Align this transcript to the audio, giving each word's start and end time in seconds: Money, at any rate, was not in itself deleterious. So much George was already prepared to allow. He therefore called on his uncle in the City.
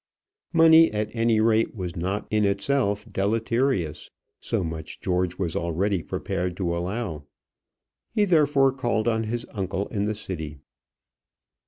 Money, 0.51 0.91
at 0.91 1.11
any 1.15 1.39
rate, 1.39 1.75
was 1.75 1.95
not 1.95 2.27
in 2.31 2.43
itself 2.43 3.05
deleterious. 3.11 4.09
So 4.39 4.63
much 4.63 4.99
George 4.99 5.37
was 5.37 5.55
already 5.55 6.01
prepared 6.01 6.57
to 6.57 6.75
allow. 6.75 7.25
He 8.15 8.25
therefore 8.25 8.71
called 8.71 9.07
on 9.07 9.25
his 9.25 9.45
uncle 9.51 9.85
in 9.89 10.05
the 10.05 10.15
City. 10.15 10.57